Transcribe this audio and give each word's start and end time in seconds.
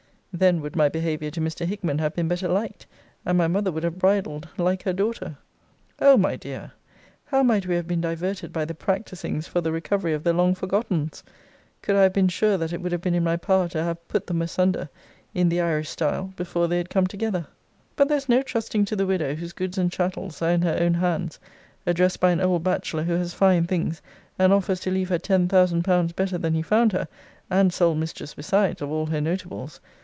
Then 0.33 0.61
would 0.61 0.77
my 0.77 0.87
behaviour 0.87 1.29
to 1.29 1.41
Mr. 1.41 1.65
Hickman 1.65 1.97
have 1.99 2.15
been 2.15 2.29
better 2.29 2.47
liked; 2.47 2.87
and 3.25 3.37
my 3.37 3.49
mother 3.49 3.69
would 3.69 3.83
have 3.83 3.99
bridled 3.99 4.47
like 4.57 4.83
her 4.83 4.93
daughter. 4.93 5.37
O 5.99 6.15
my 6.15 6.37
dear, 6.37 6.71
how 7.25 7.43
might 7.43 7.65
we 7.67 7.75
have 7.75 7.85
been 7.85 7.99
diverted 7.99 8.53
by 8.53 8.63
the 8.63 8.73
practisings 8.73 9.45
for 9.45 9.59
the 9.59 9.73
recovery 9.73 10.13
of 10.13 10.23
the 10.23 10.31
long 10.31 10.55
forgottens! 10.55 11.21
could 11.81 11.97
I 11.97 12.03
have 12.03 12.13
been 12.13 12.29
sure 12.29 12.57
that 12.57 12.71
it 12.71 12.79
would 12.81 12.93
have 12.93 13.01
been 13.01 13.13
in 13.13 13.25
my 13.25 13.35
power 13.35 13.67
to 13.67 13.83
have 13.83 14.07
put 14.07 14.25
them 14.25 14.41
asunder, 14.41 14.87
in 15.33 15.49
the 15.49 15.59
Irish 15.59 15.89
style, 15.89 16.31
before 16.37 16.69
they 16.69 16.77
had 16.77 16.89
come 16.89 17.07
together. 17.07 17.45
But 17.97 18.07
there's 18.07 18.29
no 18.29 18.41
trusting 18.41 18.85
to 18.85 18.95
the 18.95 19.05
widow 19.05 19.35
whose 19.35 19.51
goods 19.51 19.77
and 19.77 19.91
chattels 19.91 20.41
are 20.41 20.51
in 20.51 20.61
her 20.61 20.77
own 20.79 20.93
hands, 20.93 21.39
addressed 21.85 22.21
by 22.21 22.31
an 22.31 22.39
old 22.39 22.63
bachelor 22.63 23.03
who 23.03 23.17
has 23.17 23.33
fine 23.33 23.65
things, 23.67 24.01
and 24.39 24.53
offers 24.53 24.79
to 24.79 24.91
leave 24.91 25.09
her 25.09 25.19
ten 25.19 25.49
thousand 25.49 25.83
pounds 25.83 26.13
better 26.13 26.37
than 26.37 26.53
he 26.53 26.61
found 26.61 26.93
her, 26.93 27.09
and 27.49 27.73
sole 27.73 27.95
mistress, 27.95 28.33
besides, 28.33 28.81
of 28.81 28.89
all 28.89 29.07
her 29.07 29.19
notables! 29.19 29.81